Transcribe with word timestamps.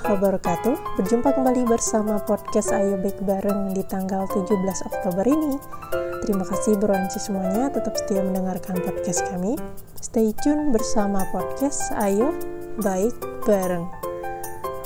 wabarakatuh 0.00 0.96
Berjumpa 0.96 1.36
kembali 1.36 1.68
bersama 1.68 2.16
podcast 2.24 2.72
Ayo 2.72 2.96
Baik 2.96 3.20
Bareng 3.20 3.76
di 3.76 3.84
tanggal 3.84 4.24
17 4.32 4.48
Oktober 4.88 5.28
ini 5.28 5.60
Terima 6.24 6.40
kasih 6.48 6.80
beronci 6.80 7.20
semuanya 7.20 7.68
tetap 7.68 7.92
setia 8.00 8.24
mendengarkan 8.24 8.80
podcast 8.80 9.28
kami 9.28 9.60
Stay 10.00 10.32
tune 10.40 10.72
bersama 10.72 11.20
podcast 11.36 11.92
Ayo 12.00 12.32
Baik 12.80 13.12
Bareng 13.44 13.92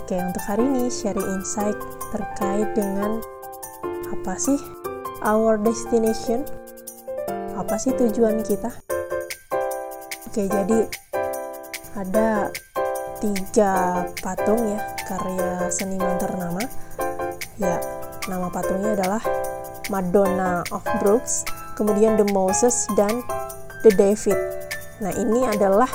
Oke 0.03 0.19
untuk 0.19 0.43
hari 0.43 0.67
ini 0.67 0.91
sharing 0.91 1.39
insight 1.39 1.79
terkait 2.11 2.67
dengan 2.75 3.23
Apa 4.11 4.35
sih 4.35 4.59
our 5.23 5.63
destination? 5.63 6.43
Apa 7.55 7.79
sih 7.79 7.95
tujuan 7.95 8.43
kita? 8.43 8.75
Oke 10.27 10.51
jadi 10.51 10.91
ada 11.95 12.51
tiga 13.23 14.05
patung 14.21 14.61
ya 14.67 14.81
karya 15.07 15.71
seniman 15.73 16.17
ternama. 16.21 16.63
Ya 17.57 17.81
nama 18.29 18.51
patungnya 18.53 18.99
adalah 18.99 19.23
Madonna 19.89 20.67
of 20.75 20.83
Brooks 20.99 21.47
kemudian 21.79 22.19
The 22.19 22.27
Moses 22.33 22.89
dan 22.99 23.23
The 23.87 23.93
David. 23.95 24.39
Nah 25.01 25.13
ini 25.15 25.47
adalah 25.47 25.89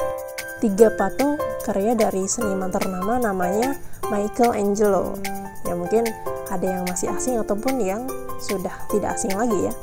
tiga 0.62 0.94
patung 0.96 1.38
karya 1.66 1.98
dari 1.98 2.26
seniman 2.26 2.70
ternama 2.70 3.18
namanya 3.22 3.78
Michelangelo 4.10 5.18
ya 5.66 5.74
mungkin 5.78 6.04
ada 6.52 6.66
yang 6.68 6.84
masih 6.90 7.08
asing 7.14 7.40
ataupun 7.40 7.80
yang 7.80 8.04
sudah 8.42 8.74
tidak 8.90 9.16
asing 9.16 9.34
lagi 9.38 9.70
ya. 9.70 9.74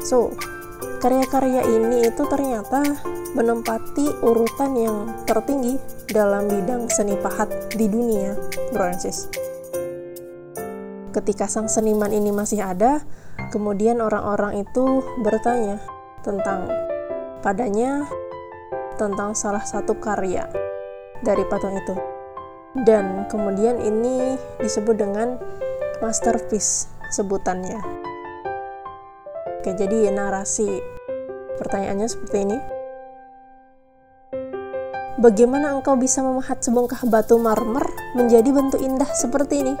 So 0.00 0.32
karya-karya 1.00 1.64
ini 1.64 2.04
itu 2.12 2.22
ternyata 2.28 2.84
menempati 3.32 4.20
urutan 4.20 4.76
yang 4.76 4.98
tertinggi 5.24 5.80
dalam 6.12 6.44
bidang 6.44 6.92
seni 6.92 7.16
pahat 7.16 7.48
di 7.72 7.88
dunia, 7.88 8.36
sis. 9.00 9.32
Ketika 11.10 11.48
sang 11.48 11.66
seniman 11.66 12.12
ini 12.12 12.30
masih 12.30 12.60
ada, 12.60 13.00
kemudian 13.48 14.04
orang-orang 14.04 14.62
itu 14.62 15.00
bertanya 15.24 15.80
tentang 16.20 16.68
padanya 17.40 18.04
tentang 19.00 19.32
salah 19.32 19.64
satu 19.64 19.96
karya 19.96 20.44
dari 21.24 21.42
patung 21.48 21.74
itu. 21.80 21.96
Dan 22.84 23.26
kemudian 23.26 23.80
ini 23.82 24.36
disebut 24.60 25.00
dengan 25.00 25.40
masterpiece 26.04 26.86
sebutannya. 27.10 27.99
Oke, 29.60 29.76
jadi 29.76 30.08
narasi 30.08 30.80
pertanyaannya 31.60 32.08
seperti 32.08 32.48
ini. 32.48 32.56
Bagaimana 35.20 35.76
engkau 35.76 36.00
bisa 36.00 36.24
memahat 36.24 36.64
sebongkah 36.64 37.04
batu 37.04 37.36
marmer 37.36 37.84
menjadi 38.16 38.48
bentuk 38.56 38.80
indah 38.80 39.12
seperti 39.12 39.60
ini? 39.60 39.76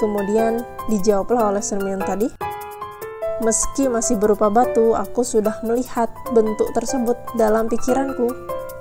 Kemudian 0.00 0.64
dijawablah 0.88 1.52
oleh 1.52 1.60
seniman 1.60 2.00
tadi, 2.00 2.32
Meski 3.44 3.92
masih 3.92 4.16
berupa 4.16 4.48
batu, 4.48 4.96
aku 4.96 5.20
sudah 5.20 5.60
melihat 5.60 6.08
bentuk 6.32 6.72
tersebut 6.72 7.20
dalam 7.36 7.68
pikiranku. 7.68 8.32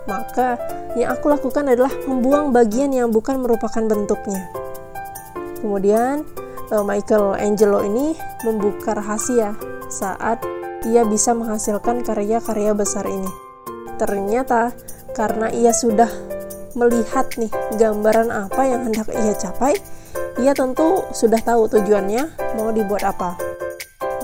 Maka, 0.08 0.56
yang 0.96 1.12
aku 1.12 1.28
lakukan 1.28 1.68
adalah 1.68 1.92
membuang 2.08 2.56
bagian 2.56 2.96
yang 2.96 3.12
bukan 3.12 3.44
merupakan 3.44 3.84
bentuknya. 3.84 4.48
Kemudian, 5.60 6.24
Michael 6.74 7.38
Angelo 7.38 7.86
ini 7.86 8.18
membuka 8.42 8.98
rahasia 8.98 9.54
saat 9.86 10.42
ia 10.86 11.06
bisa 11.06 11.34
menghasilkan 11.38 12.02
karya-karya 12.02 12.74
besar 12.74 13.06
ini. 13.06 13.30
Ternyata, 14.02 14.74
karena 15.14 15.54
ia 15.54 15.72
sudah 15.72 16.10
melihat 16.76 17.30
nih 17.40 17.54
gambaran 17.80 18.34
apa 18.34 18.62
yang 18.68 18.90
hendak 18.90 19.08
ia 19.14 19.34
capai, 19.38 19.78
ia 20.42 20.52
tentu 20.52 21.06
sudah 21.16 21.40
tahu 21.40 21.70
tujuannya 21.72 22.34
mau 22.60 22.74
dibuat 22.74 23.06
apa. 23.08 23.38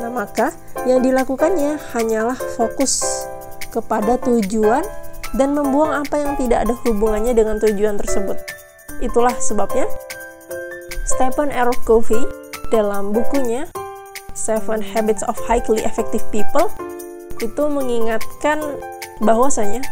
Nah, 0.02 0.12
maka 0.12 0.52
yang 0.84 1.06
dilakukannya 1.06 1.78
hanyalah 1.94 2.36
fokus 2.58 3.06
kepada 3.72 4.20
tujuan 4.20 4.84
dan 5.38 5.56
membuang 5.56 6.04
apa 6.04 6.20
yang 6.20 6.34
tidak 6.36 6.68
ada 6.68 6.76
hubungannya 6.84 7.32
dengan 7.32 7.62
tujuan 7.62 7.96
tersebut. 7.96 8.36
Itulah 9.00 9.34
sebabnya 9.40 9.88
Stephen 11.22 11.54
R. 11.54 11.70
Covey 11.86 12.26
dalam 12.74 13.14
bukunya 13.14 13.70
Seven 14.34 14.82
Habits 14.82 15.22
of 15.30 15.38
Highly 15.46 15.86
Effective 15.86 16.26
People 16.34 16.66
itu 17.38 17.62
mengingatkan 17.70 18.58
bahwasanya 19.22 19.86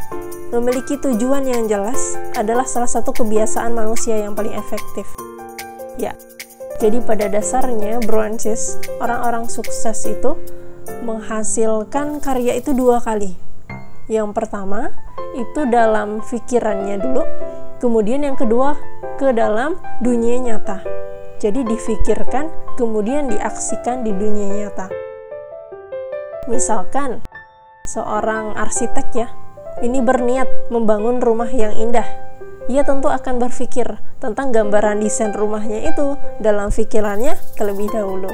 Memiliki 0.49 0.97
tujuan 0.97 1.45
yang 1.45 1.69
jelas 1.69 2.17
adalah 2.33 2.65
salah 2.65 2.89
satu 2.89 3.13
kebiasaan 3.13 3.77
manusia 3.77 4.17
yang 4.17 4.33
paling 4.33 4.57
efektif. 4.57 5.05
Ya, 6.01 6.17
jadi 6.81 6.97
pada 7.05 7.29
dasarnya, 7.29 8.01
bro 8.01 8.25
and 8.25 8.41
sis, 8.41 8.81
orang-orang 8.97 9.45
sukses 9.53 10.09
itu 10.09 10.33
menghasilkan 11.05 12.17
karya 12.25 12.57
itu 12.57 12.73
dua 12.73 13.05
kali. 13.05 13.37
Yang 14.09 14.33
pertama, 14.33 14.97
itu 15.37 15.69
dalam 15.69 16.25
pikirannya 16.25 16.97
dulu, 16.97 17.21
kemudian 17.77 18.25
yang 18.25 18.33
kedua, 18.33 18.73
ke 19.21 19.29
dalam 19.29 19.77
dunia 20.01 20.41
nyata. 20.41 20.98
Jadi 21.39 21.63
difikirkan, 21.63 22.51
kemudian 22.75 23.31
diaksikan 23.31 24.03
di 24.03 24.11
dunia 24.11 24.47
nyata. 24.59 24.91
Misalkan, 26.51 27.23
seorang 27.87 28.59
arsitek 28.59 29.07
ya, 29.15 29.27
ini 29.79 30.03
berniat 30.03 30.67
membangun 30.67 31.23
rumah 31.23 31.47
yang 31.47 31.71
indah. 31.79 32.03
Ia 32.67 32.83
tentu 32.83 33.07
akan 33.07 33.39
berpikir 33.39 33.87
tentang 34.19 34.51
gambaran 34.51 34.99
desain 34.99 35.31
rumahnya 35.31 35.89
itu 35.89 36.19
dalam 36.43 36.69
pikirannya 36.69 37.33
terlebih 37.55 37.87
dahulu. 37.89 38.29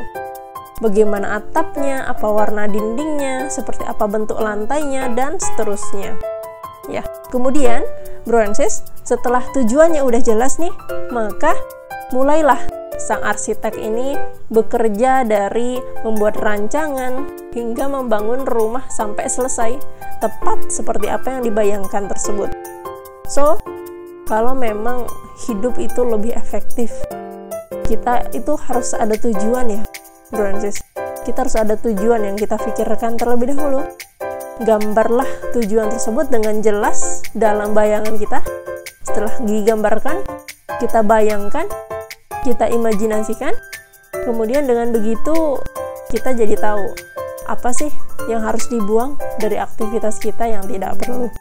Bagaimana 0.83 1.39
atapnya, 1.39 2.03
apa 2.09 2.27
warna 2.27 2.67
dindingnya, 2.67 3.47
seperti 3.47 3.87
apa 3.87 4.11
bentuk 4.11 4.35
lantainya, 4.41 5.07
dan 5.15 5.39
seterusnya. 5.39 6.19
Ya, 6.91 7.05
kemudian, 7.31 7.87
bro 8.27 8.43
setelah 9.05 9.45
tujuannya 9.55 10.03
udah 10.03 10.21
jelas 10.25 10.59
nih, 10.59 10.73
maka 11.13 11.55
mulailah 12.11 12.59
sang 12.95 13.21
arsitek 13.23 13.75
ini 13.75 14.15
bekerja 14.49 15.27
dari 15.27 15.79
membuat 16.03 16.39
rancangan 16.39 17.27
hingga 17.51 17.85
membangun 17.91 18.47
rumah 18.47 18.87
sampai 18.87 19.27
selesai 19.27 19.77
tepat 20.23 20.71
seperti 20.71 21.11
apa 21.11 21.39
yang 21.39 21.41
dibayangkan 21.43 22.07
tersebut. 22.07 22.51
So, 23.27 23.59
kalau 24.25 24.57
memang 24.57 25.05
hidup 25.45 25.77
itu 25.77 26.01
lebih 26.01 26.33
efektif, 26.33 26.93
kita 27.85 28.25
itu 28.33 28.57
harus 28.57 28.97
ada 28.97 29.13
tujuan 29.13 29.69
ya, 29.69 29.81
bro 30.33 30.49
Kita 31.25 31.41
harus 31.41 31.57
ada 31.57 31.73
tujuan 31.77 32.21
yang 32.21 32.37
kita 32.37 32.57
pikirkan 32.57 33.17
terlebih 33.17 33.53
dahulu. 33.53 33.81
Gambarlah 34.61 35.27
tujuan 35.57 35.91
tersebut 35.91 36.31
dengan 36.31 36.61
jelas 36.61 37.25
dalam 37.35 37.75
bayangan 37.75 38.15
kita. 38.15 38.39
Setelah 39.03 39.35
digambarkan, 39.43 40.21
kita 40.81 41.01
bayangkan, 41.01 41.65
kita 42.45 42.69
imajinasikan, 42.69 43.57
kemudian 44.13 44.69
dengan 44.69 44.93
begitu 44.93 45.57
kita 46.13 46.37
jadi 46.37 46.53
tahu 46.61 46.93
apa 47.49 47.73
sih 47.73 47.89
yang 48.29 48.45
harus 48.45 48.69
dibuang 48.69 49.17
dari 49.41 49.57
aktivitas 49.57 50.21
kita 50.21 50.45
yang 50.45 50.61
tidak 50.69 50.93
perlu. 51.01 51.33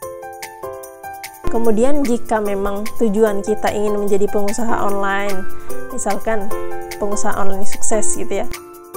Kemudian 1.52 2.02
jika 2.02 2.42
memang 2.42 2.82
tujuan 2.98 3.44
kita 3.44 3.70
ingin 3.70 4.00
menjadi 4.00 4.26
pengusaha 4.32 4.90
online, 4.90 5.46
misalkan 5.94 6.50
pengusaha 6.98 7.36
online 7.38 7.62
sukses 7.62 8.16
gitu 8.18 8.42
ya, 8.42 8.46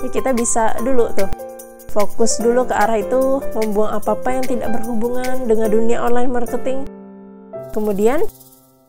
ya 0.02 0.10
kita 0.10 0.34
bisa 0.34 0.74
dulu 0.82 1.12
tuh 1.14 1.30
fokus 1.94 2.42
dulu 2.42 2.66
ke 2.66 2.74
arah 2.74 2.98
itu, 2.98 3.42
membuang 3.54 4.02
apa-apa 4.02 4.42
yang 4.42 4.46
tidak 4.46 4.70
berhubungan 4.74 5.46
dengan 5.46 5.70
dunia 5.70 5.98
online 6.02 6.34
marketing. 6.34 6.86
Kemudian, 7.78 8.26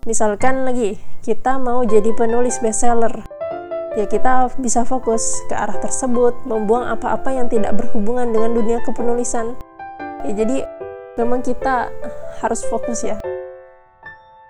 misalkan 0.08 0.64
lagi 0.64 0.96
kita 1.23 1.59
mau 1.59 1.82
jadi 1.82 2.15
penulis 2.15 2.59
bestseller, 2.62 3.25
ya 3.99 4.06
kita 4.06 4.53
bisa 4.62 4.87
fokus 4.87 5.43
ke 5.50 5.55
arah 5.59 5.76
tersebut, 5.82 6.35
membuang 6.47 6.87
apa-apa 6.87 7.35
yang 7.35 7.50
tidak 7.50 7.75
berhubungan 7.75 8.31
dengan 8.31 8.55
dunia 8.55 8.79
kepenulisan. 8.87 9.59
Ya 10.26 10.32
jadi 10.35 10.56
memang 11.19 11.43
kita 11.43 11.91
harus 12.38 12.62
fokus 12.67 13.03
ya. 13.03 13.19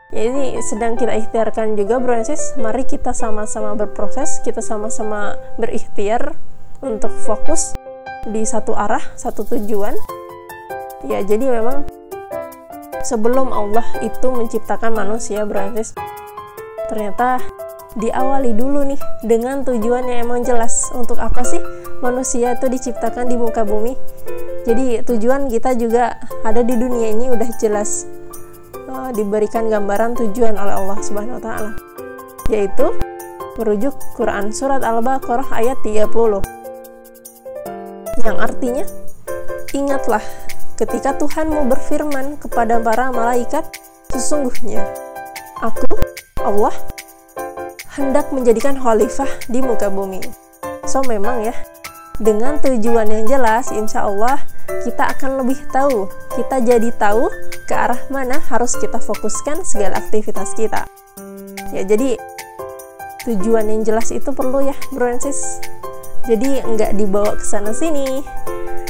Ya 0.08 0.24
ini 0.24 0.56
sedang 0.64 0.96
kita 0.96 1.12
ikhtiarkan 1.12 1.76
juga 1.76 2.00
bro 2.00 2.16
mari 2.60 2.84
kita 2.88 3.12
sama-sama 3.12 3.76
berproses, 3.76 4.40
kita 4.40 4.64
sama-sama 4.64 5.36
berikhtiar 5.60 6.32
untuk 6.80 7.12
fokus 7.12 7.76
di 8.24 8.44
satu 8.44 8.72
arah, 8.72 9.04
satu 9.20 9.44
tujuan. 9.44 9.92
Ya 11.04 11.20
jadi 11.20 11.60
memang 11.60 11.84
sebelum 13.04 13.52
Allah 13.52 13.84
itu 14.00 14.32
menciptakan 14.32 14.96
manusia 14.96 15.44
bro 15.44 15.76
ternyata 16.88 17.38
diawali 17.96 18.52
dulu 18.56 18.84
nih 18.84 19.00
dengan 19.24 19.64
tujuan 19.64 20.08
yang 20.08 20.28
emang 20.28 20.44
jelas 20.44 20.88
untuk 20.92 21.16
apa 21.20 21.44
sih 21.44 21.60
manusia 22.04 22.56
itu 22.56 22.66
diciptakan 22.68 23.28
di 23.28 23.36
muka 23.38 23.62
bumi. 23.62 23.96
Jadi 24.68 25.00
tujuan 25.06 25.48
kita 25.48 25.72
juga 25.78 26.20
ada 26.44 26.60
di 26.60 26.76
dunia 26.76 27.14
ini 27.14 27.32
udah 27.32 27.48
jelas 27.56 28.04
uh, 28.88 29.10
diberikan 29.12 29.68
gambaran 29.68 30.16
tujuan 30.16 30.56
oleh 30.56 30.74
Allah 30.74 30.98
Subhanahu 31.04 31.38
wa 31.38 31.44
taala 31.44 31.72
yaitu 32.48 32.88
merujuk 33.60 33.94
Quran 34.16 34.50
Surat 34.54 34.80
Al-Baqarah 34.80 35.52
ayat 35.52 35.76
30 35.84 36.08
yang 38.24 38.36
artinya 38.40 38.86
ingatlah 39.76 40.24
ketika 40.80 41.14
Tuhanmu 41.20 41.68
berfirman 41.68 42.40
kepada 42.40 42.80
para 42.80 43.12
malaikat 43.12 43.68
sesungguhnya 44.10 44.80
aku 45.60 45.84
Allah 46.48 46.72
hendak 48.00 48.32
menjadikan 48.32 48.80
khalifah 48.80 49.28
di 49.52 49.60
muka 49.60 49.92
bumi. 49.92 50.24
So 50.88 51.04
memang 51.04 51.44
ya 51.44 51.54
dengan 52.18 52.58
tujuan 52.58 53.12
yang 53.12 53.24
jelas 53.28 53.70
insya 53.70 54.08
Allah 54.08 54.42
kita 54.82 55.06
akan 55.14 55.44
lebih 55.44 55.60
tahu 55.70 56.10
kita 56.34 56.64
jadi 56.64 56.90
tahu 56.98 57.30
ke 57.68 57.74
arah 57.76 58.00
mana 58.08 58.40
harus 58.48 58.74
kita 58.80 58.98
fokuskan 58.98 59.62
segala 59.62 60.00
aktivitas 60.00 60.56
kita. 60.56 60.88
Ya 61.70 61.84
jadi 61.84 62.16
tujuan 63.28 63.68
yang 63.68 63.84
jelas 63.84 64.08
itu 64.08 64.32
perlu 64.32 64.64
ya 64.64 64.74
sis 65.20 65.60
jadi 66.24 66.64
nggak 66.64 66.96
dibawa 66.96 67.36
ke 67.36 67.44
sana 67.44 67.76
sini. 67.76 68.24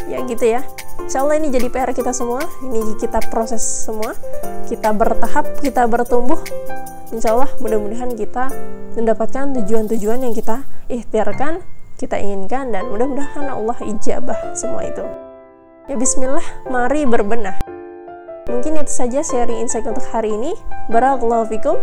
Ya 0.07 0.23
gitu 0.25 0.47
ya. 0.47 0.63
Insya 0.99 1.25
Allah 1.25 1.41
ini 1.41 1.49
jadi 1.49 1.73
PR 1.73 1.91
kita 1.97 2.13
semua 2.13 2.45
ini 2.65 2.97
kita 3.01 3.19
proses 3.29 3.61
semua. 3.63 4.15
Kita 4.69 4.93
bertahap 4.93 5.59
kita 5.65 5.89
bertumbuh 5.89 6.41
Insya 7.09 7.33
Allah 7.33 7.49
mudah-mudahan 7.57 8.13
kita 8.13 8.53
mendapatkan 8.93 9.57
tujuan-tujuan 9.57 10.29
yang 10.29 10.35
kita 10.37 10.69
ikhtiarkan 10.93 11.65
kita 11.97 12.21
inginkan 12.21 12.71
dan 12.71 12.87
mudah-mudahan 12.93 13.49
Allah 13.49 13.79
ijabah 13.81 14.55
semua 14.55 14.85
itu. 14.85 15.03
Ya 15.89 15.97
Bismillah 15.97 16.45
mari 16.69 17.09
berbenah. 17.09 17.57
Mungkin 18.49 18.81
itu 18.81 18.93
saja 18.93 19.21
sharing 19.25 19.65
insight 19.65 19.89
untuk 19.89 20.05
hari 20.13 20.33
ini. 20.33 20.53
Barakallahu 20.93 21.49
fikum. 21.49 21.77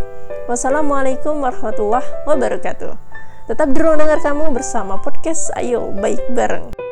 Wassalamualaikum 0.45 1.41
warahmatullahi 1.41 2.05
wabarakatuh. 2.29 2.93
Tetap 3.49 3.67
di 3.73 3.77
ruang 3.77 4.01
dengar 4.01 4.21
kamu 4.21 4.53
bersama 4.53 4.97
podcast 5.01 5.53
Ayo 5.57 5.93
Baik 5.93 6.21
Bareng. 6.33 6.84